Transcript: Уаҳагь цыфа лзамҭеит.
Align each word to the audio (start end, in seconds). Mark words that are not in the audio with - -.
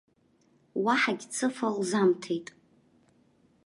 Уаҳагь 0.83 1.25
цыфа 1.33 1.67
лзамҭеит. 1.77 2.47